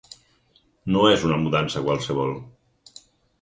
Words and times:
No 0.95 1.03
és 1.09 1.25
una 1.29 1.37
mudança 1.43 1.85
qualsevol. 1.89 2.33